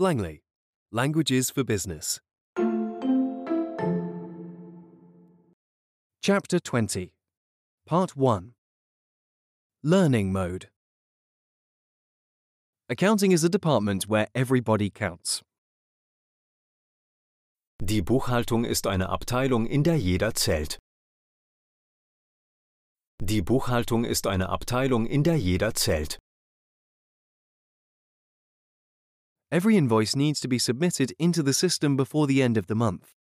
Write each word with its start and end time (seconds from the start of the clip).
Langley, 0.00 0.40
Languages 0.90 1.50
for 1.50 1.62
Business. 1.62 2.20
Chapter 6.22 6.58
20, 6.58 7.12
Part 7.86 8.16
1 8.16 8.54
Learning 9.82 10.32
Mode. 10.32 10.68
Accounting 12.88 13.32
is 13.32 13.44
a 13.44 13.50
department 13.50 14.08
where 14.08 14.26
everybody 14.34 14.88
counts. 14.88 15.42
Die 17.84 18.00
Buchhaltung 18.00 18.64
ist 18.64 18.86
eine 18.86 19.10
Abteilung, 19.10 19.66
in 19.66 19.82
der 19.82 19.98
jeder 19.98 20.32
zählt. 20.32 20.78
Die 23.22 23.42
Buchhaltung 23.42 24.06
ist 24.06 24.26
eine 24.26 24.48
Abteilung, 24.48 25.04
in 25.04 25.24
der 25.24 25.36
jeder 25.36 25.74
zählt. 25.74 26.18
Every 29.52 29.76
invoice 29.76 30.14
needs 30.14 30.38
to 30.42 30.48
be 30.48 30.60
submitted 30.60 31.12
into 31.18 31.42
the 31.42 31.52
system 31.52 31.96
before 31.96 32.28
the 32.28 32.40
end 32.40 32.56
of 32.56 32.68
the 32.68 32.76
month. 32.76 33.16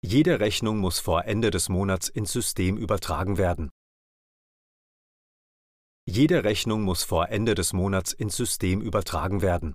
Jede 0.00 0.38
Rechnung 0.38 0.78
muss 0.78 1.00
vor 1.00 1.24
Ende 1.26 1.50
des 1.50 1.68
Monats 1.68 2.08
ins 2.08 2.32
System 2.32 2.76
übertragen 2.76 3.36
werden. 3.36 3.70
Jede 6.06 6.44
Rechnung 6.44 6.82
muss 6.82 7.02
vor 7.02 7.30
Ende 7.30 7.56
des 7.56 7.72
Monats 7.72 8.12
ins 8.12 8.36
System 8.36 8.80
übertragen 8.80 9.42
werden. 9.42 9.74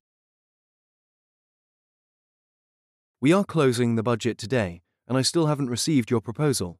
We 3.20 3.36
are 3.36 3.44
closing 3.44 3.98
the 3.98 4.04
budget 4.04 4.38
today, 4.38 4.82
and 5.08 5.18
I 5.18 5.24
still 5.24 5.48
haven't 5.48 5.70
received 5.70 6.10
your 6.10 6.22
proposal. 6.22 6.78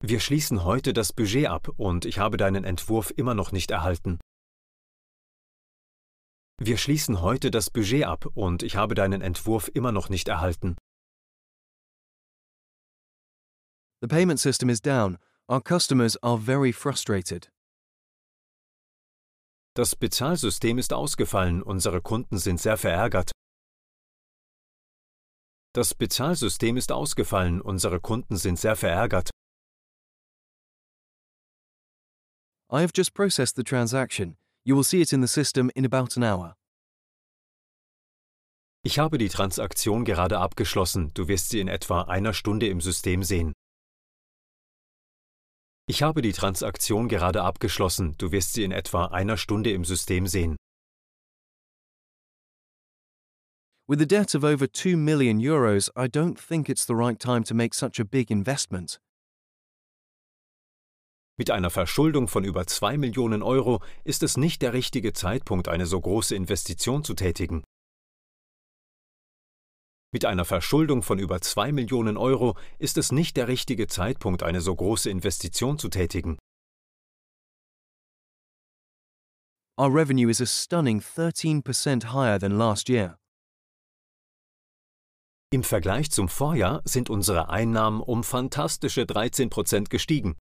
Wir 0.00 0.18
schließen 0.18 0.64
heute 0.64 0.92
das 0.92 1.12
Budget 1.12 1.46
ab 1.46 1.68
und 1.76 2.04
ich 2.04 2.18
habe 2.18 2.36
deinen 2.36 2.64
Entwurf 2.64 3.12
immer 3.16 3.34
noch 3.34 3.52
nicht 3.52 3.70
erhalten. 3.70 4.18
Wir 6.58 6.78
schließen 6.78 7.20
heute 7.20 7.50
das 7.50 7.68
Budget 7.70 8.04
ab 8.04 8.26
und 8.34 8.62
ich 8.62 8.76
habe 8.76 8.94
deinen 8.94 9.20
Entwurf 9.20 9.70
immer 9.74 9.92
noch 9.92 10.08
nicht 10.08 10.28
erhalten. 10.28 10.76
The 14.00 14.08
payment 14.08 14.40
system 14.40 14.70
is 14.70 14.80
down. 14.80 15.18
Our 15.48 15.60
customers 15.62 16.16
are 16.22 16.38
very 16.38 16.72
frustrated. 16.72 17.50
Das 19.74 19.94
Bezahlsystem 19.94 20.78
ist 20.78 20.94
ausgefallen, 20.94 21.62
unsere 21.62 22.00
Kunden 22.00 22.38
sind 22.38 22.58
sehr 22.58 22.78
verärgert. 22.78 23.32
Das 25.74 25.94
Bezahlsystem 25.94 26.78
ist 26.78 26.90
ausgefallen, 26.90 27.60
unsere 27.60 28.00
Kunden 28.00 28.38
sind 28.38 28.58
sehr 28.58 28.76
verärgert. 28.76 29.28
I 32.72 32.80
have 32.80 32.92
just 32.94 33.12
processed 33.12 33.56
the 33.56 33.62
transaction. 33.62 34.38
You 34.66 34.74
will 34.74 34.82
see 34.82 35.00
it 35.00 35.12
in 35.12 35.20
the 35.20 35.28
system 35.28 35.70
in 35.76 35.84
about 35.84 36.16
an 36.16 36.24
hour. 36.24 36.56
Ich 38.82 38.98
habe 38.98 39.16
die 39.16 39.28
Transaktion 39.28 40.04
gerade 40.04 40.40
abgeschlossen, 40.40 41.12
du 41.14 41.28
wirst 41.28 41.50
sie 41.50 41.60
in 41.60 41.68
etwa 41.68 42.02
einer 42.02 42.32
Stunde 42.32 42.66
im 42.66 42.80
System 42.80 43.22
sehen. 43.22 43.52
Ich 45.88 46.02
habe 46.02 46.20
die 46.20 46.32
Transaktion 46.32 47.08
gerade 47.08 47.42
abgeschlossen, 47.42 48.16
du 48.18 48.32
wirst 48.32 48.54
sie 48.54 48.64
in 48.64 48.72
etwa 48.72 49.06
einer 49.06 49.36
Stunde 49.36 49.70
im 49.70 49.84
System 49.84 50.26
sehen. 50.26 50.56
With 53.86 54.02
a 54.02 54.04
debt 54.04 54.34
of 54.34 54.42
over 54.42 54.66
2 54.66 54.96
million 54.96 55.38
euros, 55.38 55.90
I 55.94 56.08
don't 56.08 56.36
think 56.36 56.68
it's 56.68 56.86
the 56.86 56.96
right 56.96 57.20
time 57.20 57.44
to 57.44 57.54
make 57.54 57.72
such 57.72 58.00
a 58.00 58.04
big 58.04 58.32
investment. 58.32 58.98
Mit 61.38 61.50
einer 61.50 61.68
Verschuldung 61.68 62.28
von 62.28 62.44
über 62.44 62.66
2 62.66 62.96
Millionen 62.96 63.42
Euro 63.42 63.82
ist 64.04 64.22
es 64.22 64.38
nicht 64.38 64.62
der 64.62 64.72
richtige 64.72 65.12
Zeitpunkt, 65.12 65.68
eine 65.68 65.84
so 65.84 66.00
große 66.00 66.34
Investition 66.34 67.04
zu 67.04 67.12
tätigen. 67.12 67.62
Mit 70.14 70.24
einer 70.24 70.46
Verschuldung 70.46 71.02
von 71.02 71.18
über 71.18 71.42
2 71.42 71.72
Millionen 71.72 72.16
Euro 72.16 72.56
ist 72.78 72.96
es 72.96 73.12
nicht 73.12 73.36
der 73.36 73.48
richtige 73.48 73.86
Zeitpunkt, 73.86 74.42
eine 74.42 74.62
so 74.62 74.74
große 74.74 75.10
Investition 75.10 75.78
zu 75.78 75.90
tätigen. 75.90 76.38
Our 79.78 79.94
revenue 79.94 80.30
is 80.30 80.40
a 80.40 80.46
stunning 80.46 81.02
13% 81.02 82.14
higher 82.14 82.38
than 82.40 82.52
last 82.52 82.88
year. 82.88 83.18
Im 85.52 85.62
Vergleich 85.62 86.10
zum 86.10 86.30
Vorjahr 86.30 86.80
sind 86.86 87.10
unsere 87.10 87.50
Einnahmen 87.50 88.00
um 88.00 88.24
fantastische 88.24 89.04
13 89.04 89.50
Prozent 89.50 89.90
gestiegen. 89.90 90.34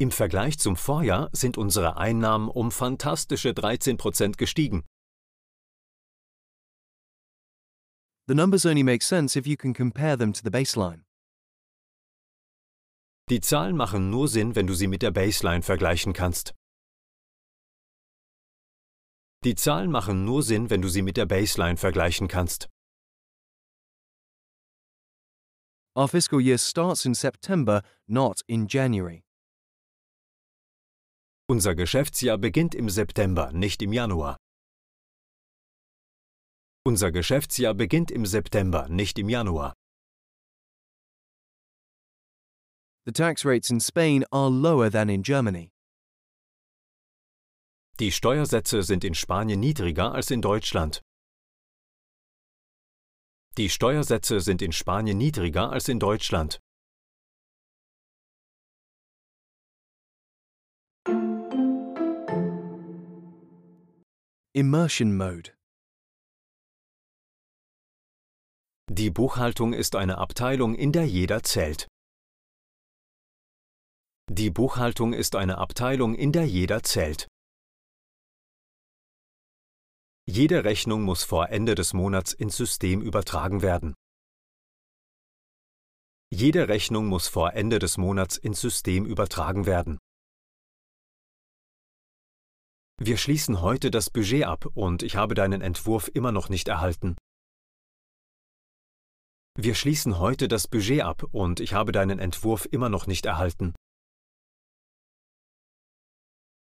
Im 0.00 0.12
Vergleich 0.12 0.60
zum 0.60 0.76
Vorjahr 0.76 1.28
sind 1.32 1.58
unsere 1.58 1.96
Einnahmen 1.96 2.48
um 2.48 2.70
fantastische 2.70 3.52
13 3.52 3.96
Prozent 3.96 4.38
gestiegen. 4.38 4.86
The 8.28 8.34
numbers 8.34 8.64
only 8.64 8.84
make 8.84 9.02
sense 9.02 9.36
if 9.36 9.44
you 9.44 9.56
can 9.56 9.74
compare 9.74 10.16
them 10.16 10.32
to 10.32 10.40
the 10.44 10.50
baseline. 10.50 11.04
Die 13.28 13.40
Zahlen 13.40 13.76
machen 13.76 14.08
nur 14.08 14.28
Sinn, 14.28 14.54
wenn 14.54 14.68
du 14.68 14.74
sie 14.74 14.86
mit 14.86 15.02
der 15.02 15.10
Baseline 15.10 15.62
vergleichen 15.62 16.12
kannst. 16.12 16.54
Die 19.44 19.56
Zahlen 19.56 19.90
machen 19.90 20.24
nur 20.24 20.44
Sinn, 20.44 20.70
wenn 20.70 20.80
du 20.80 20.88
sie 20.88 21.02
mit 21.02 21.16
der 21.16 21.26
Baseline 21.26 21.76
vergleichen 21.76 22.28
kannst. 22.28 22.68
Our 25.96 26.06
fiscal 26.06 26.40
year 26.40 26.58
starts 26.58 27.04
in 27.04 27.14
September, 27.14 27.82
not 28.06 28.42
in 28.46 28.68
January. 28.68 29.24
Unser 31.50 31.74
Geschäftsjahr 31.74 32.36
beginnt 32.36 32.74
im 32.74 32.90
September, 32.90 33.50
nicht 33.52 33.80
im 33.80 33.90
Januar. 33.94 34.36
Unser 36.84 37.10
Geschäftsjahr 37.10 37.72
beginnt 37.72 38.10
im 38.10 38.26
September, 38.26 38.86
nicht 38.90 39.18
im 39.18 39.30
Januar. 39.30 39.72
The 43.06 43.12
tax 43.12 43.46
rates 43.46 43.70
in 43.70 43.80
Spain 43.80 44.26
are 44.30 44.50
lower 44.50 44.90
than 44.90 45.08
in 45.08 45.22
Germany. 45.22 45.70
Die 47.98 48.12
Steuersätze 48.12 48.82
sind 48.82 49.02
in 49.02 49.14
Spanien 49.14 49.58
niedriger 49.58 50.12
als 50.12 50.30
in 50.30 50.42
Deutschland. 50.42 51.00
Die 53.56 53.70
Steuersätze 53.70 54.40
sind 54.40 54.60
in 54.60 54.72
Spanien 54.72 55.16
niedriger 55.16 55.70
als 55.70 55.88
in 55.88 55.98
Deutschland. 55.98 56.60
Immersion 64.58 65.16
Mode. 65.16 65.56
Die 68.90 69.08
Buchhaltung 69.08 69.72
ist 69.72 69.94
eine 69.94 70.18
Abteilung, 70.18 70.74
in 70.74 70.90
der 70.90 71.06
jeder 71.06 71.44
zählt. 71.44 71.86
Die 74.28 74.50
Buchhaltung 74.50 75.12
ist 75.12 75.36
eine 75.36 75.58
Abteilung, 75.58 76.16
in 76.16 76.32
der 76.32 76.44
jeder 76.44 76.82
zählt. 76.82 77.28
Jede 80.26 80.64
Rechnung 80.64 81.02
muss 81.02 81.22
vor 81.22 81.50
Ende 81.50 81.76
des 81.76 81.92
Monats 81.92 82.32
ins 82.32 82.56
System 82.56 83.00
übertragen 83.00 83.62
werden. 83.62 83.94
Jede 86.30 86.66
Rechnung 86.66 87.06
muss 87.06 87.28
vor 87.28 87.52
Ende 87.52 87.78
des 87.78 87.96
Monats 87.96 88.36
ins 88.36 88.60
System 88.60 89.06
übertragen 89.06 89.66
werden. 89.66 89.98
Wir 93.00 93.16
schließen 93.16 93.60
heute 93.60 93.92
das 93.92 94.10
Budget 94.10 94.44
ab 94.44 94.66
und 94.74 95.04
ich 95.04 95.14
habe 95.14 95.34
deinen 95.34 95.62
Entwurf 95.62 96.10
immer 96.14 96.32
noch 96.32 96.48
nicht 96.48 96.66
erhalten. 96.66 97.16
Wir 99.56 99.76
schließen 99.76 100.18
heute 100.18 100.48
das 100.48 100.66
Budget 100.66 101.02
ab 101.02 101.22
und 101.32 101.60
ich 101.60 101.74
habe 101.74 101.92
deinen 101.92 102.18
Entwurf 102.18 102.66
immer 102.70 102.88
noch 102.88 103.06
nicht 103.06 103.24
erhalten. 103.24 103.72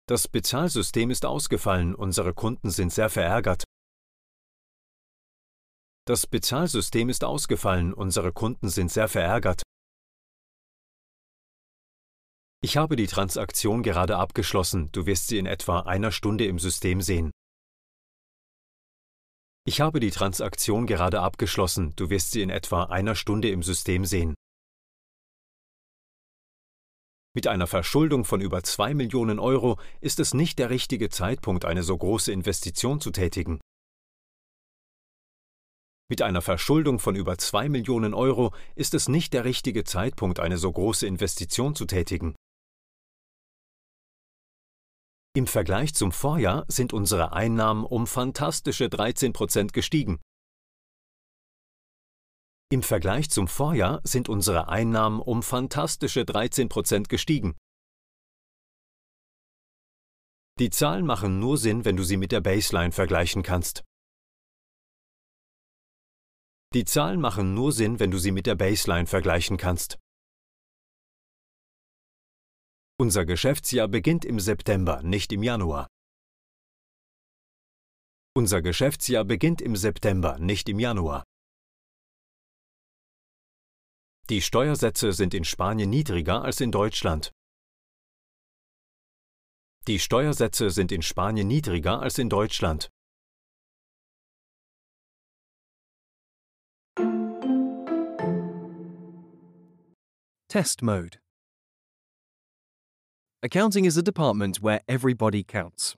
Das 0.07 0.29
Bezahlsystem 0.29 1.11
ist 1.11 1.25
ausgefallen, 1.25 1.95
unsere 1.95 2.33
Kunden 2.33 2.69
sind 2.69 2.93
sehr 2.93 3.09
verärgert. 3.09 3.65
Das 6.05 6.27
Bezahlsystem 6.27 7.09
ist 7.09 7.25
ausgefallen, 7.25 7.93
unsere 7.93 8.31
Kunden 8.31 8.69
sind 8.69 8.89
sehr 8.89 9.07
verärgert. 9.07 9.63
Ich 12.63 12.77
habe 12.77 12.95
die 12.95 13.07
Transaktion 13.07 13.81
gerade 13.81 14.17
abgeschlossen, 14.17 14.91
du 14.91 15.07
wirst 15.07 15.27
sie 15.27 15.39
in 15.39 15.47
etwa 15.47 15.79
einer 15.79 16.11
Stunde 16.11 16.45
im 16.45 16.59
System 16.59 17.01
sehen. 17.01 17.31
Ich 19.65 19.81
habe 19.81 19.99
die 19.99 20.11
Transaktion 20.11 20.85
gerade 20.85 21.21
abgeschlossen, 21.21 21.95
du 21.95 22.11
wirst 22.11 22.29
sie 22.31 22.43
in 22.43 22.51
etwa 22.51 22.83
einer 22.83 23.15
Stunde 23.15 23.49
im 23.49 23.63
System 23.63 24.05
sehen. 24.05 24.35
Mit 27.33 27.47
einer 27.47 27.65
Verschuldung 27.65 28.25
von 28.25 28.41
über 28.41 28.61
2 28.61 28.93
Millionen 28.93 29.39
Euro 29.39 29.79
ist 29.99 30.19
es 30.19 30.35
nicht 30.35 30.59
der 30.59 30.69
richtige 30.69 31.09
Zeitpunkt, 31.09 31.65
eine 31.65 31.81
so 31.81 31.97
große 31.97 32.31
Investition 32.31 33.01
zu 33.01 33.09
tätigen. 33.09 33.59
Mit 36.11 36.21
einer 36.21 36.43
Verschuldung 36.43 36.99
von 36.99 37.15
über 37.15 37.39
2 37.39 37.69
Millionen 37.69 38.13
Euro 38.13 38.53
ist 38.75 38.93
es 38.93 39.07
nicht 39.07 39.33
der 39.33 39.45
richtige 39.45 39.83
Zeitpunkt, 39.83 40.39
eine 40.39 40.59
so 40.59 40.71
große 40.71 41.07
Investition 41.07 41.73
zu 41.73 41.85
tätigen. 41.85 42.35
Im 45.33 45.47
Vergleich 45.47 45.93
zum 45.93 46.11
Vorjahr 46.11 46.65
sind 46.67 46.91
unsere 46.91 47.31
Einnahmen 47.31 47.85
um 47.85 48.05
fantastische 48.05 48.89
13 48.89 49.31
Prozent 49.31 49.71
gestiegen. 49.71 50.19
Im 52.69 52.83
Vergleich 52.83 53.29
zum 53.29 53.47
Vorjahr 53.47 54.01
sind 54.03 54.27
unsere 54.27 54.67
Einnahmen 54.67 55.21
um 55.21 55.41
fantastische 55.41 56.25
13 56.25 56.67
Prozent 56.67 57.07
gestiegen. 57.07 57.55
Die 60.59 60.69
Zahlen 60.69 61.05
machen 61.05 61.39
nur 61.39 61.57
Sinn, 61.57 61.85
wenn 61.85 61.95
du 61.95 62.03
sie 62.03 62.17
mit 62.17 62.33
der 62.33 62.41
Baseline 62.41 62.91
vergleichen 62.91 63.41
kannst. 63.41 63.85
Die 66.73 66.83
Zahlen 66.83 67.21
machen 67.21 67.53
nur 67.53 67.71
Sinn, 67.71 68.01
wenn 68.01 68.11
du 68.11 68.17
sie 68.17 68.31
mit 68.31 68.47
der 68.47 68.55
Baseline 68.55 69.07
vergleichen 69.07 69.55
kannst. 69.55 69.97
Unser 73.01 73.25
Geschäftsjahr 73.25 73.87
beginnt 73.87 74.25
im 74.25 74.39
September, 74.39 75.01
nicht 75.01 75.31
im 75.33 75.41
Januar. 75.41 75.87
Unser 78.35 78.61
Geschäftsjahr 78.61 79.25
beginnt 79.25 79.59
im 79.59 79.75
September, 79.75 80.37
nicht 80.37 80.69
im 80.69 80.79
Januar. 80.79 81.23
Die 84.29 84.39
Steuersätze 84.39 85.13
sind 85.13 85.33
in 85.33 85.45
Spanien 85.45 85.89
niedriger 85.89 86.43
als 86.43 86.61
in 86.61 86.71
Deutschland. 86.71 87.31
Die 89.87 89.97
Steuersätze 89.97 90.69
sind 90.69 90.91
in 90.91 91.01
Spanien 91.01 91.47
niedriger 91.47 92.03
als 92.03 92.19
in 92.19 92.29
Deutschland. 92.29 92.91
Test 100.49 100.83
mode. 100.83 101.17
Accounting 103.43 103.85
is 103.85 103.97
a 103.97 104.03
department 104.03 104.61
where 104.61 104.81
everybody 104.87 105.43
counts. 105.43 105.95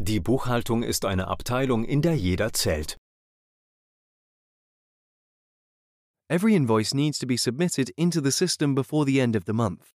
Die 0.00 0.20
Buchhaltung 0.20 0.84
ist 0.84 1.04
eine 1.04 1.26
Abteilung, 1.26 1.84
in 1.84 2.00
der 2.00 2.14
jeder 2.14 2.52
zählt. 2.52 2.96
Every 6.28 6.54
invoice 6.54 6.94
needs 6.94 7.18
to 7.18 7.26
be 7.26 7.36
submitted 7.36 7.90
into 7.96 8.20
the 8.20 8.30
system 8.30 8.76
before 8.76 9.04
the 9.04 9.20
end 9.20 9.34
of 9.34 9.46
the 9.46 9.52
month. 9.52 9.95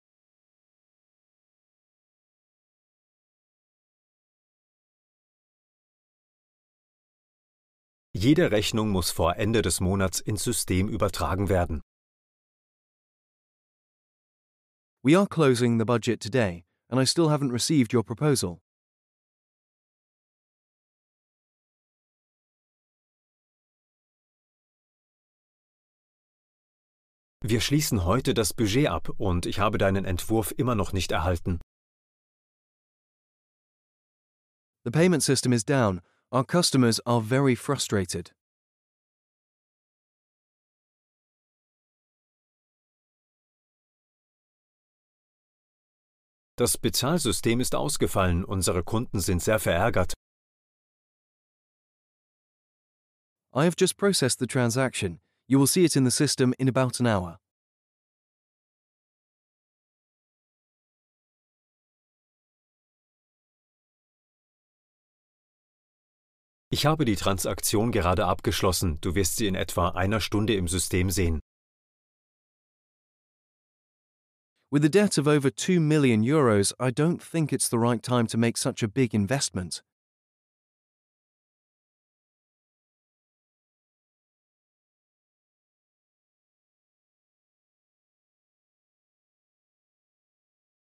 Jede 8.19 8.49
Rechnung 8.49 8.89
muss 8.89 9.11
vor 9.11 9.35
Ende 9.35 9.61
des 9.61 9.79
Monats 9.79 10.19
ins 10.19 10.43
System 10.43 10.89
übertragen 10.89 11.49
werden. 11.49 11.83
We 15.03 15.15
are 15.15 15.27
closing 15.27 15.77
the 15.77 15.85
budget 15.85 16.19
today, 16.19 16.65
and 16.89 16.99
I 16.99 17.05
still 17.05 17.27
haven't 17.29 17.51
received 17.51 17.93
your 17.93 18.03
proposal. 18.03 18.59
Wir 27.43 27.61
schließen 27.61 28.03
heute 28.03 28.33
das 28.33 28.51
Budget 28.51 28.87
ab 28.87 29.11
und 29.19 29.45
ich 29.45 29.59
habe 29.59 29.77
deinen 29.77 30.05
Entwurf 30.05 30.51
immer 30.57 30.73
noch 30.73 30.91
nicht 30.91 31.11
erhalten. 31.11 31.59
The 34.85 34.91
payment 34.91 35.21
system 35.21 35.53
is 35.53 35.63
down. 35.63 36.01
Our 36.29 36.43
customers 36.43 36.99
are 37.05 37.21
very 37.21 37.55
frustrated. 37.55 38.31
Das 46.57 46.77
Bezahlsystem 46.77 47.59
ist 47.61 47.75
ausgefallen, 47.75 48.43
unsere 48.43 48.83
Kunden 48.83 49.19
sind 49.19 49.41
sehr 49.41 49.59
verärgert. 49.59 50.13
I 53.53 53.63
have 53.63 53.75
just 53.77 53.95
processed 53.95 54.39
the 54.39 54.47
transaction. 54.47 55.19
You 55.47 55.59
will 55.59 55.67
see 55.67 55.85
it 55.85 55.95
in 55.95 56.03
the 56.03 56.11
system 56.11 56.53
in 56.59 56.67
about 56.67 56.99
an 56.99 57.07
hour. 57.07 57.39
Ich 66.77 66.85
habe 66.85 67.05
die 67.05 67.15
Transaktion 67.15 67.91
gerade 67.91 68.27
abgeschlossen, 68.27 68.99
du 69.01 69.15
wirst 69.15 69.37
sie 69.37 69.47
in 69.47 69.55
etwa 69.55 69.89
einer 69.95 70.21
Stunde 70.21 70.53
im 70.53 70.67
System 70.67 71.09
sehen. 71.09 71.39
With 74.69 74.85
a 74.85 74.87
debt 74.87 75.17
of 75.17 75.25
over 75.25 75.49
2 75.49 75.79
million 75.79 76.21
euros, 76.21 76.75
I 76.79 76.91
don't 76.91 77.19
think 77.19 77.51
it's 77.51 77.67
the 77.67 77.79
right 77.79 78.03
time 78.03 78.27
to 78.27 78.37
make 78.37 78.59
such 78.59 78.83
a 78.83 78.87
big 78.87 79.15
investment. 79.15 79.81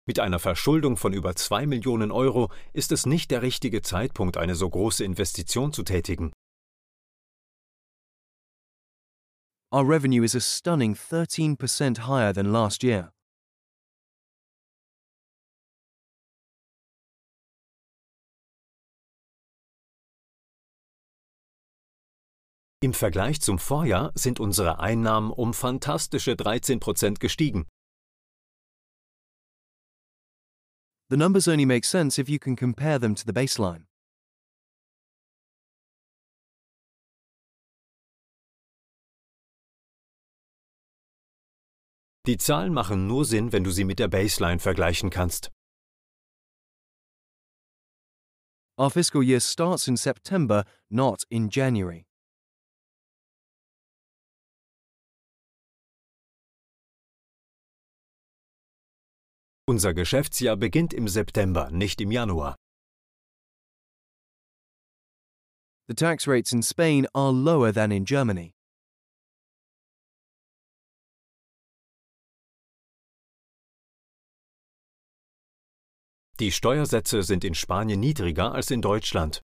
Mit 0.09 0.21
einer 0.21 0.39
Verschuldung 0.39 0.97
von 0.97 1.13
über 1.13 1.37
2 1.37 1.67
Millionen 1.67 2.11
Euro 2.11 2.51
ist 2.73 2.93
es 2.93 3.05
nicht 3.05 3.31
der 3.31 3.43
richtige 3.43 3.83
Zeitpunkt, 3.83 4.39
eine 4.39 4.55
so 4.55 4.67
große 4.71 5.05
Investition 5.05 5.75
zu 5.75 5.83
tätigen. 5.83 6.33
Our 9.71 9.87
revenue 9.87 10.25
is 10.25 10.35
a 10.35 10.41
stunning 10.41 10.95
13% 10.95 12.07
higher 12.07 12.33
than 12.33 12.47
last 12.51 12.83
year. 12.83 13.13
Im 22.81 22.95
Vergleich 22.95 23.43
zum 23.43 23.59
Vorjahr 23.59 24.13
sind 24.15 24.41
unsere 24.41 24.81
Einnahmen 24.81 25.31
um 25.31 25.53
fantastische 25.53 26.35
13 26.35 26.81
Prozent 26.81 27.21
gestiegen. 27.21 27.67
The 31.11 31.17
numbers 31.17 31.49
only 31.49 31.65
make 31.65 31.87
sense 31.87 32.19
if 32.19 32.29
you 32.29 32.39
can 32.39 32.55
compare 32.55 32.99
them 32.99 33.15
to 33.15 33.25
the 33.25 33.33
baseline. 33.33 33.87
Die 42.27 42.37
Zahlen 42.37 42.75
machen 42.75 43.07
nur 43.07 43.25
Sinn, 43.25 43.53
wenn 43.53 43.65
du 43.65 43.71
sie 43.71 43.85
mit 43.85 43.99
der 43.99 44.09
Baseline 44.09 44.59
vergleichen 44.59 45.09
kannst. 45.09 45.51
Our 48.77 48.91
fiscal 48.91 49.23
year 49.23 49.41
starts 49.41 49.89
in 49.89 49.97
September, 49.97 50.65
not 50.91 51.25
in 51.31 51.49
January. 51.49 52.08
Unser 59.69 59.93
Geschäftsjahr 59.93 60.57
beginnt 60.57 60.95
im 60.95 61.09
September, 61.09 61.71
nicht 61.71 62.01
im 62.01 62.11
Januar. 62.11 62.57
The 65.89 65.95
tax 65.95 66.27
rates 66.27 66.55
in 66.55 66.63
Spain 66.63 67.07
are 67.13 67.31
lower 67.31 67.71
than 67.75 67.91
in 67.91 68.07
Germany. 68.07 68.55
Die 76.41 76.51
Steuersätze 76.51 77.23
sind 77.23 77.45
in 77.45 77.55
Spanien 77.55 78.01
niedriger 78.01 78.55
als 78.55 78.71
in 78.71 78.81
Deutschland. 78.81 79.43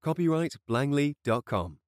Copyright 0.00 0.56
Blangley.com. 0.66 1.80